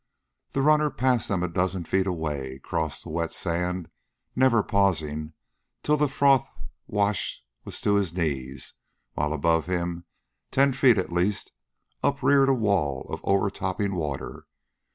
The 0.53 0.63
runner 0.63 0.89
passed 0.89 1.27
them 1.27 1.43
a 1.43 1.47
dozen 1.47 1.83
feet 1.85 2.07
away, 2.07 2.57
crossed 2.63 3.03
the 3.03 3.11
wet 3.11 3.31
sand, 3.31 3.87
never 4.35 4.63
pausing, 4.63 5.33
till 5.83 5.95
the 5.95 6.07
froth 6.09 6.47
wash 6.87 7.43
was 7.65 7.79
to 7.81 7.93
his 7.93 8.11
knees 8.11 8.73
while 9.13 9.31
above 9.31 9.67
him, 9.67 10.05
ten 10.49 10.73
feet 10.73 10.97
at 10.97 11.11
least, 11.13 11.51
upreared 12.01 12.49
a 12.49 12.55
wall 12.55 13.03
of 13.09 13.21
overtopping 13.23 13.93
water. 13.93 14.47